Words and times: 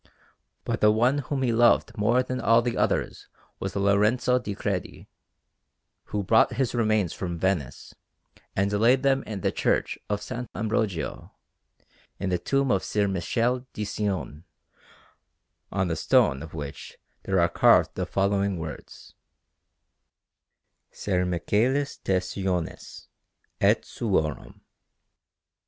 But 0.65 0.81
the 0.81 0.89
one 0.89 1.19
whom 1.19 1.43
he 1.43 1.53
loved 1.53 1.95
more 1.95 2.23
than 2.23 2.41
all 2.41 2.63
the 2.63 2.75
others 2.75 3.27
was 3.59 3.75
Lorenzo 3.75 4.39
di 4.39 4.55
Credi, 4.55 5.07
who 6.05 6.23
brought 6.23 6.53
his 6.53 6.73
remains 6.73 7.13
from 7.13 7.37
Venice 7.37 7.93
and 8.55 8.73
laid 8.73 9.03
them 9.03 9.21
in 9.25 9.41
the 9.41 9.51
Church 9.51 9.99
of 10.09 10.17
S. 10.17 10.47
Ambrogio, 10.55 11.33
in 12.19 12.31
the 12.31 12.39
tomb 12.39 12.71
of 12.71 12.83
Ser 12.83 13.07
Michele 13.07 13.67
di 13.73 13.85
Cione, 13.85 14.41
on 15.71 15.87
the 15.87 15.95
stone 15.95 16.41
of 16.41 16.55
which 16.55 16.97
there 17.25 17.39
are 17.39 17.47
carved 17.47 17.93
the 17.93 18.07
following 18.07 18.57
words: 18.57 19.13
SER 20.91 21.27
MICHÆLIS 21.27 21.99
DE 22.03 22.19
CIONIS, 22.19 23.07
ET 23.61 23.85
SUORUM. 23.85 24.61